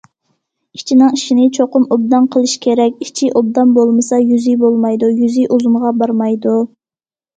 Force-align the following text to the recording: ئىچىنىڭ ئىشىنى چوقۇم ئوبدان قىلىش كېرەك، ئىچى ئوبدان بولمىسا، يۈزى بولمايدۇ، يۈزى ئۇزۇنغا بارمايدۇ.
ئىچىنىڭ 0.77 1.11
ئىشىنى 1.17 1.43
چوقۇم 1.57 1.85
ئوبدان 1.95 2.25
قىلىش 2.35 2.55
كېرەك، 2.67 3.05
ئىچى 3.07 3.29
ئوبدان 3.41 3.75
بولمىسا، 3.77 4.19
يۈزى 4.31 4.57
بولمايدۇ، 4.65 5.11
يۈزى 5.23 5.49
ئۇزۇنغا 5.51 5.97
بارمايدۇ. 6.01 6.57